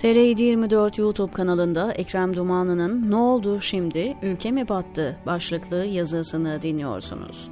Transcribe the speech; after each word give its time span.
TR724 0.00 1.00
YouTube 1.00 1.32
kanalında 1.32 1.92
Ekrem 1.92 2.36
Dumanlı'nın 2.36 3.10
Ne 3.10 3.16
oldu 3.16 3.60
şimdi 3.60 4.16
ülke 4.22 4.50
mi 4.50 4.68
battı 4.68 5.16
başlıklı 5.26 5.84
yazısını 5.84 6.62
dinliyorsunuz. 6.62 7.50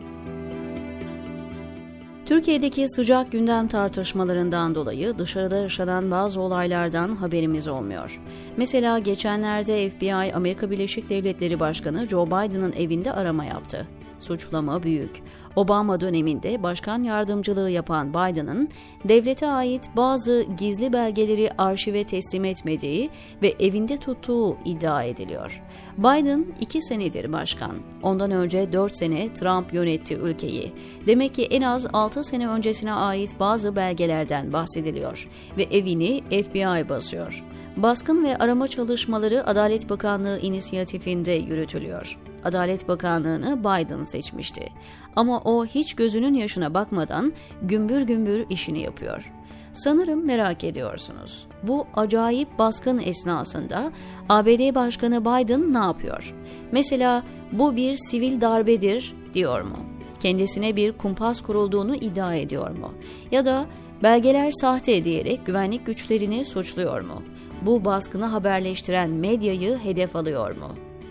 Türkiye'deki 2.26 2.88
sıcak 2.88 3.32
gündem 3.32 3.68
tartışmalarından 3.68 4.74
dolayı 4.74 5.18
dışarıda 5.18 5.56
yaşanan 5.56 6.10
bazı 6.10 6.40
olaylardan 6.40 7.16
haberimiz 7.16 7.68
olmuyor. 7.68 8.20
Mesela 8.56 8.98
geçenlerde 8.98 9.90
FBI 9.90 10.34
Amerika 10.34 10.70
Birleşik 10.70 11.10
Devletleri 11.10 11.60
Başkanı 11.60 12.08
Joe 12.08 12.26
Biden'ın 12.26 12.72
evinde 12.72 13.12
arama 13.12 13.44
yaptı 13.44 13.86
suçlama 14.20 14.82
büyük. 14.82 15.22
Obama 15.58 16.00
döneminde 16.00 16.62
başkan 16.62 17.02
yardımcılığı 17.02 17.70
yapan 17.70 18.10
Biden'ın 18.10 18.68
devlete 19.04 19.46
ait 19.46 19.90
bazı 19.96 20.46
gizli 20.58 20.92
belgeleri 20.92 21.50
arşive 21.58 22.04
teslim 22.04 22.44
etmediği 22.44 23.10
ve 23.42 23.54
evinde 23.60 23.96
tuttuğu 23.96 24.56
iddia 24.64 25.02
ediliyor. 25.02 25.62
Biden 25.98 26.46
iki 26.60 26.82
senedir 26.82 27.32
başkan. 27.32 27.76
Ondan 28.02 28.30
önce 28.30 28.72
dört 28.72 28.96
sene 28.96 29.34
Trump 29.34 29.72
yönetti 29.72 30.14
ülkeyi. 30.14 30.72
Demek 31.06 31.34
ki 31.34 31.44
en 31.44 31.62
az 31.62 31.86
altı 31.92 32.24
sene 32.24 32.48
öncesine 32.48 32.92
ait 32.92 33.40
bazı 33.40 33.76
belgelerden 33.76 34.52
bahsediliyor 34.52 35.28
ve 35.56 35.62
evini 35.62 36.22
FBI 36.30 36.88
basıyor. 36.88 37.44
Baskın 37.76 38.24
ve 38.24 38.36
arama 38.36 38.68
çalışmaları 38.68 39.46
Adalet 39.46 39.90
Bakanlığı 39.90 40.38
inisiyatifinde 40.38 41.32
yürütülüyor. 41.32 42.18
Adalet 42.44 42.88
Bakanlığı'nı 42.88 43.60
Biden 43.60 44.04
seçmişti. 44.04 44.72
Ama 45.16 45.40
o 45.48 45.66
hiç 45.66 45.94
gözünün 45.94 46.34
yaşına 46.34 46.74
bakmadan 46.74 47.32
gümbür 47.62 48.02
gümbür 48.02 48.46
işini 48.50 48.80
yapıyor. 48.80 49.32
Sanırım 49.72 50.26
merak 50.26 50.64
ediyorsunuz. 50.64 51.46
Bu 51.62 51.86
acayip 51.94 52.58
baskın 52.58 52.98
esnasında 52.98 53.92
ABD 54.28 54.74
Başkanı 54.74 55.20
Biden 55.20 55.74
ne 55.74 55.78
yapıyor? 55.78 56.34
Mesela 56.72 57.22
bu 57.52 57.76
bir 57.76 57.96
sivil 57.96 58.40
darbedir 58.40 59.14
diyor 59.34 59.60
mu? 59.60 59.76
Kendisine 60.20 60.76
bir 60.76 60.92
kumpas 60.92 61.40
kurulduğunu 61.40 61.94
iddia 61.94 62.34
ediyor 62.34 62.70
mu? 62.70 62.94
Ya 63.30 63.44
da 63.44 63.66
belgeler 64.02 64.52
sahte 64.52 65.04
diyerek 65.04 65.46
güvenlik 65.46 65.86
güçlerini 65.86 66.44
suçluyor 66.44 67.00
mu? 67.00 67.22
Bu 67.62 67.84
baskını 67.84 68.24
haberleştiren 68.24 69.10
medyayı 69.10 69.78
hedef 69.78 70.16
alıyor 70.16 70.56
mu? 70.56 70.68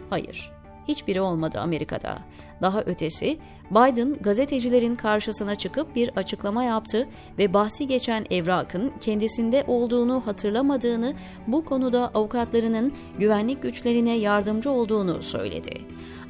Hayır 0.09 0.56
hiçbiri 0.87 1.21
olmadı 1.21 1.59
Amerika'da. 1.59 2.19
Daha 2.61 2.81
ötesi 2.81 3.37
Biden 3.71 4.13
gazetecilerin 4.21 4.95
karşısına 4.95 5.55
çıkıp 5.55 5.95
bir 5.95 6.11
açıklama 6.15 6.63
yaptı 6.63 7.07
ve 7.37 7.53
bahsi 7.53 7.87
geçen 7.87 8.25
evrakın 8.29 8.91
kendisinde 8.99 9.63
olduğunu 9.67 10.21
hatırlamadığını, 10.25 11.13
bu 11.47 11.65
konuda 11.65 12.11
avukatlarının 12.13 12.93
güvenlik 13.19 13.61
güçlerine 13.63 14.17
yardımcı 14.17 14.71
olduğunu 14.71 15.23
söyledi. 15.23 15.81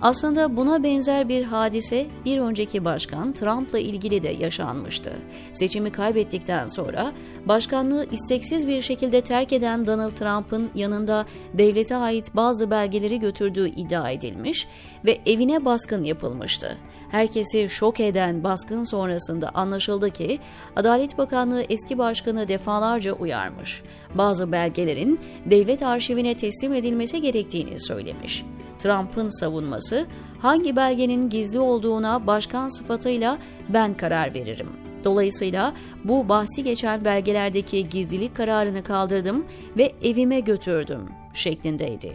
Aslında 0.01 0.57
buna 0.57 0.83
benzer 0.83 1.29
bir 1.29 1.43
hadise 1.43 2.05
bir 2.25 2.39
önceki 2.39 2.85
başkan 2.85 3.33
Trump'la 3.33 3.79
ilgili 3.79 4.23
de 4.23 4.29
yaşanmıştı. 4.29 5.13
Seçimi 5.53 5.91
kaybettikten 5.91 6.67
sonra 6.67 7.11
başkanlığı 7.45 8.05
isteksiz 8.11 8.67
bir 8.67 8.81
şekilde 8.81 9.21
terk 9.21 9.53
eden 9.53 9.87
Donald 9.87 10.11
Trump'ın 10.11 10.69
yanında 10.75 11.25
devlete 11.53 11.95
ait 11.95 12.35
bazı 12.35 12.71
belgeleri 12.71 13.19
götürdüğü 13.19 13.69
iddia 13.69 14.11
edilmiş 14.11 14.67
ve 15.05 15.17
evine 15.25 15.65
baskın 15.65 16.03
yapılmıştı. 16.03 16.77
Herkesi 17.11 17.69
şok 17.69 17.99
eden 17.99 18.43
baskın 18.43 18.83
sonrasında 18.83 19.49
anlaşıldı 19.49 20.09
ki 20.09 20.39
Adalet 20.75 21.17
Bakanlığı 21.17 21.63
eski 21.69 21.97
başkanı 21.97 22.47
defalarca 22.47 23.13
uyarmış. 23.13 23.83
Bazı 24.15 24.51
belgelerin 24.51 25.19
devlet 25.45 25.83
arşivine 25.83 26.37
teslim 26.37 26.73
edilmesi 26.73 27.21
gerektiğini 27.21 27.79
söylemiş. 27.79 28.43
Trump'ın 28.79 29.39
savunması 29.39 30.05
hangi 30.39 30.75
belgenin 30.75 31.29
gizli 31.29 31.59
olduğuna 31.59 32.27
başkan 32.27 32.69
sıfatıyla 32.69 33.37
ben 33.69 33.97
karar 33.97 34.33
veririm. 34.33 34.69
Dolayısıyla 35.03 35.73
bu 36.03 36.29
bahsi 36.29 36.63
geçen 36.63 37.05
belgelerdeki 37.05 37.89
gizlilik 37.89 38.35
kararını 38.35 38.83
kaldırdım 38.83 39.45
ve 39.77 39.93
evime 40.03 40.39
götürdüm 40.39 41.09
şeklindeydi. 41.37 42.11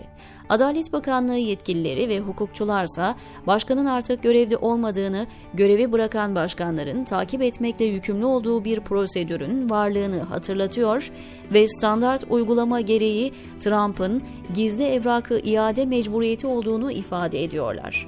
Adalet 0.48 0.92
Bakanlığı 0.92 1.36
yetkilileri 1.36 2.08
ve 2.08 2.20
hukukçularsa 2.20 3.16
başkanın 3.46 3.86
artık 3.86 4.22
görevde 4.22 4.56
olmadığını, 4.56 5.26
görevi 5.54 5.92
bırakan 5.92 6.34
başkanların 6.34 7.04
takip 7.04 7.42
etmekle 7.42 7.84
yükümlü 7.84 8.24
olduğu 8.24 8.64
bir 8.64 8.80
prosedürün 8.80 9.70
varlığını 9.70 10.20
hatırlatıyor 10.20 11.10
ve 11.52 11.68
standart 11.68 12.24
uygulama 12.30 12.80
gereği 12.80 13.32
Trump'ın 13.60 14.22
gizli 14.54 14.84
evrakı 14.84 15.38
iade 15.38 15.86
mecburiyeti 15.86 16.46
olduğunu 16.46 16.92
ifade 16.92 17.44
ediyorlar. 17.44 18.06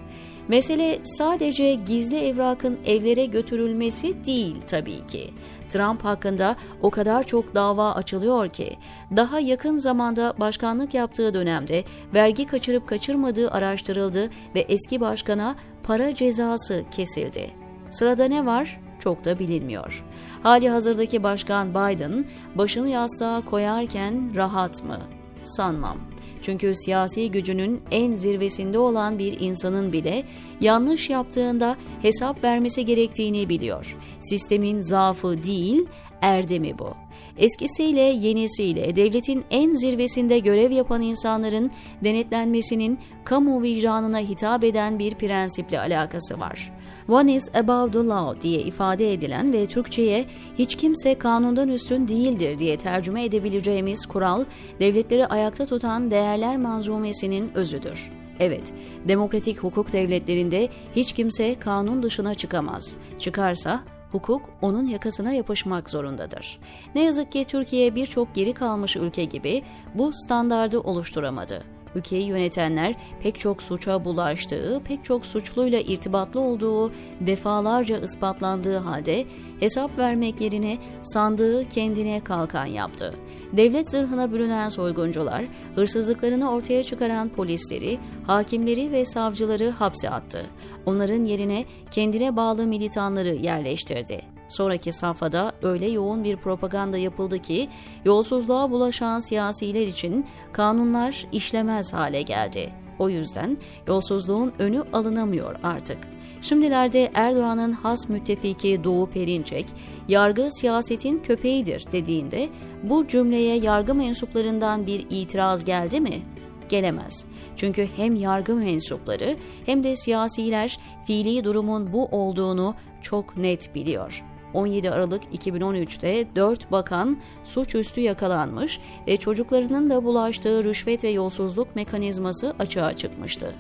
Mesele 0.49 1.01
sadece 1.05 1.75
gizli 1.75 2.17
evrakın 2.19 2.79
evlere 2.87 3.27
götürülmesi 3.27 4.25
değil 4.25 4.57
tabii 4.67 5.07
ki. 5.07 5.31
Trump 5.69 6.05
hakkında 6.05 6.57
o 6.83 6.91
kadar 6.91 7.23
çok 7.23 7.55
dava 7.55 7.95
açılıyor 7.95 8.49
ki 8.49 8.77
daha 9.17 9.41
yakın 9.41 9.77
zamanda 9.77 10.35
başkanlık 10.41 10.95
yaptığı 10.95 11.35
dönemde 11.35 11.85
vergi 12.15 12.47
kaçırıp 12.47 12.89
kaçırmadığı 12.89 13.51
araştırıldı 13.51 14.31
ve 14.55 14.61
eski 14.61 15.01
başkana 15.01 15.57
para 15.83 16.15
cezası 16.15 16.85
kesildi. 16.91 17.51
Sırada 17.91 18.25
ne 18.25 18.47
var? 18.47 18.81
Çok 18.99 19.25
da 19.25 19.39
bilinmiyor. 19.39 20.05
Hali 20.43 20.69
hazırdaki 20.69 21.23
başkan 21.23 21.71
Biden 21.71 22.25
başını 22.55 22.89
yastığa 22.89 23.45
koyarken 23.45 24.37
rahat 24.37 24.85
mı? 24.85 24.99
Sanmam. 25.45 25.99
Çünkü 26.43 26.75
siyasi 26.75 27.31
gücünün 27.31 27.83
en 27.91 28.13
zirvesinde 28.13 28.79
olan 28.79 29.19
bir 29.19 29.41
insanın 29.41 29.93
bile 29.93 30.25
yanlış 30.61 31.11
yaptığında 31.11 31.77
hesap 32.03 32.45
vermesi 32.45 32.85
gerektiğini 32.85 33.49
biliyor. 33.49 33.97
Sistemin 34.21 34.81
zaafı 34.81 35.43
değil, 35.43 35.87
erdemi 36.23 36.79
bu. 36.79 36.95
Eskisiyle 37.39 38.01
yenisiyle 38.01 38.97
devletin 38.97 39.45
en 39.51 39.75
zirvesinde 39.75 40.39
görev 40.39 40.71
yapan 40.71 41.03
insanların 41.03 41.71
denetlenmesinin 42.05 42.99
kamu 43.25 43.63
vicdanına 43.63 44.19
hitap 44.19 44.65
eden 44.65 44.99
bir 44.99 45.15
prensiple 45.15 45.81
alakası 45.81 46.41
var. 46.41 46.73
One 47.09 47.33
is 47.35 47.55
above 47.55 47.93
the 47.93 48.07
law 48.07 48.43
diye 48.43 48.61
ifade 48.61 49.13
edilen 49.13 49.53
ve 49.53 49.67
Türkçe'ye 49.67 50.27
hiç 50.59 50.75
kimse 50.75 51.15
kanundan 51.15 51.69
üstün 51.69 52.09
değildir 52.09 52.59
diye 52.59 52.77
tercüme 52.77 53.25
edebileceğimiz 53.25 54.07
kural, 54.07 54.45
devletleri 54.81 55.27
ayakta 55.27 55.67
tutan 55.67 56.11
değerler 56.11 56.57
manzumesinin 56.57 57.51
özüdür. 57.55 58.11
Evet, 58.41 58.73
demokratik 59.09 59.59
hukuk 59.59 59.93
devletlerinde 59.93 60.69
hiç 60.97 61.13
kimse 61.13 61.59
kanun 61.59 62.03
dışına 62.03 62.35
çıkamaz. 62.35 62.97
Çıkarsa 63.19 63.85
hukuk 64.13 64.51
onun 64.63 64.87
yakasına 64.87 65.33
yapışmak 65.33 65.91
zorundadır. 65.91 66.59
Ne 66.95 67.05
yazık 67.05 67.33
ki 67.33 67.45
Türkiye 67.45 67.95
birçok 67.95 68.35
geri 68.35 68.53
kalmış 68.53 68.97
ülke 68.97 69.25
gibi 69.25 69.63
bu 69.95 70.11
standardı 70.13 70.81
oluşturamadı 70.81 71.74
ülkeyi 71.97 72.25
yönetenler 72.25 72.95
pek 73.23 73.39
çok 73.39 73.63
suça 73.63 74.05
bulaştığı, 74.05 74.83
pek 74.85 75.05
çok 75.05 75.27
suçluyla 75.27 75.81
irtibatlı 75.81 76.41
olduğu 76.41 76.93
defalarca 77.21 77.99
ispatlandığı 77.99 78.77
halde 78.77 79.25
hesap 79.61 79.99
vermek 79.99 80.41
yerine 80.41 80.79
sandığı 81.03 81.69
kendine 81.69 82.21
kalkan 82.25 82.67
yaptı. 82.67 83.15
Devlet 83.53 83.91
zırhına 83.91 84.33
bürünen 84.33 84.69
soyguncular, 84.69 85.45
hırsızlıklarını 85.75 86.51
ortaya 86.51 86.85
çıkaran 86.85 87.29
polisleri, 87.29 87.99
hakimleri 88.27 88.93
ve 88.93 89.05
savcıları 89.05 89.71
hapse 89.71 90.11
attı. 90.11 90.47
Onların 90.87 91.25
yerine 91.25 91.65
kendine 91.91 92.37
bağlı 92.37 92.67
militanları 92.67 93.35
yerleştirdi. 93.35 94.34
Sonraki 94.55 94.93
safhada 94.93 95.53
öyle 95.63 95.91
yoğun 95.91 96.25
bir 96.25 96.37
propaganda 96.37 96.99
yapıldı 96.99 97.39
ki 97.39 97.69
yolsuzluğa 98.05 98.71
bulaşan 98.71 99.19
siyasiler 99.19 99.87
için 99.87 100.27
kanunlar 100.53 101.27
işlemez 101.33 101.93
hale 101.93 102.23
geldi. 102.23 102.73
O 102.99 103.09
yüzden 103.09 103.57
yolsuzluğun 103.89 104.53
önü 104.59 104.85
alınamıyor 104.93 105.57
artık. 105.63 105.99
Şimdilerde 106.43 107.11
Erdoğan'ın 107.15 107.73
has 107.73 108.09
müttefiki 108.09 108.85
Doğu 108.85 109.07
Perinçek, 109.07 109.67
yargı 110.09 110.49
siyasetin 110.51 111.19
köpeğidir 111.19 111.85
dediğinde 111.93 112.49
bu 112.83 113.07
cümleye 113.07 113.57
yargı 113.57 113.95
mensuplarından 113.95 114.87
bir 114.87 115.07
itiraz 115.11 115.65
geldi 115.65 116.01
mi? 116.01 116.23
Gelemez. 116.69 117.27
Çünkü 117.57 117.89
hem 117.97 118.17
yargı 118.17 118.55
mensupları 118.55 119.37
hem 119.67 119.85
de 119.85 119.97
siyasiler 119.97 120.79
fiili 121.07 121.45
durumun 121.45 121.93
bu 121.93 122.07
olduğunu 122.07 122.75
çok 123.03 123.37
net 123.37 123.75
biliyor. 123.75 124.25
17 124.55 124.91
Aralık 124.91 125.23
2013'te 125.35 126.27
4 126.37 126.73
bakan 126.73 127.19
suçüstü 127.45 128.01
yakalanmış 128.01 128.81
ve 129.07 129.17
çocuklarının 129.17 129.91
da 129.91 130.05
bulaştığı 130.05 130.65
rüşvet 130.65 131.05
ve 131.05 131.09
yolsuzluk 131.09 131.77
mekanizması 131.77 132.55
açığa 132.59 132.97
çıkmıştı. 132.97 133.55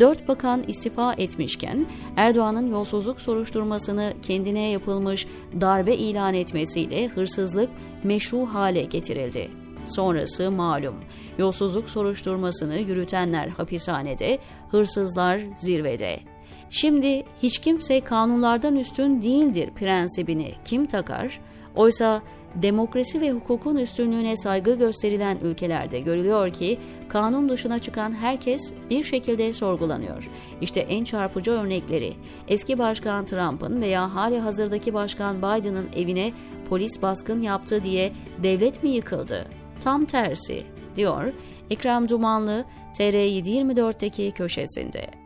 4 0.00 0.28
bakan 0.28 0.64
istifa 0.68 1.14
etmişken 1.14 1.86
Erdoğan'ın 2.16 2.70
yolsuzluk 2.70 3.20
soruşturmasını 3.20 4.14
kendine 4.22 4.70
yapılmış 4.70 5.26
darbe 5.60 5.94
ilan 5.94 6.34
etmesiyle 6.34 7.08
hırsızlık 7.08 7.70
meşru 8.04 8.46
hale 8.46 8.82
getirildi. 8.82 9.50
Sonrası 9.84 10.50
malum. 10.50 10.94
Yolsuzluk 11.38 11.90
soruşturmasını 11.90 12.78
yürütenler 12.78 13.48
hapishanede, 13.48 14.38
hırsızlar 14.70 15.40
zirvede. 15.56 16.33
Şimdi 16.70 17.22
hiç 17.42 17.58
kimse 17.58 18.00
kanunlardan 18.00 18.76
üstün 18.76 19.22
değildir 19.22 19.70
prensibini 19.74 20.52
kim 20.64 20.86
takar? 20.86 21.40
Oysa 21.76 22.22
demokrasi 22.54 23.20
ve 23.20 23.32
hukukun 23.32 23.76
üstünlüğüne 23.76 24.36
saygı 24.36 24.74
gösterilen 24.78 25.38
ülkelerde 25.42 26.00
görülüyor 26.00 26.52
ki 26.52 26.78
kanun 27.08 27.48
dışına 27.48 27.78
çıkan 27.78 28.14
herkes 28.14 28.74
bir 28.90 29.04
şekilde 29.04 29.52
sorgulanıyor. 29.52 30.30
İşte 30.60 30.80
en 30.80 31.04
çarpıcı 31.04 31.50
örnekleri 31.50 32.12
eski 32.48 32.78
başkan 32.78 33.26
Trump'ın 33.26 33.80
veya 33.80 34.14
hali 34.14 34.38
hazırdaki 34.38 34.94
başkan 34.94 35.38
Biden'ın 35.38 35.88
evine 35.96 36.32
polis 36.68 37.02
baskın 37.02 37.42
yaptı 37.42 37.82
diye 37.82 38.12
devlet 38.42 38.82
mi 38.82 38.90
yıkıldı? 38.90 39.46
Tam 39.80 40.04
tersi 40.04 40.62
diyor 40.96 41.32
Ekrem 41.70 42.08
Dumanlı 42.08 42.64
TR724'teki 42.98 44.32
köşesinde. 44.32 45.23